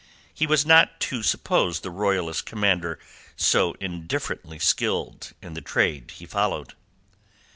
He 0.33 0.47
was 0.47 0.65
not 0.65 0.99
to 1.01 1.21
suppose 1.21 1.81
the 1.81 1.91
Royalist 1.91 2.43
commander 2.47 2.97
so 3.35 3.73
indifferently 3.79 4.57
skilled 4.57 5.33
in 5.43 5.53
the 5.53 5.61
trade 5.61 6.09
he 6.15 6.25
followed. 6.25 6.73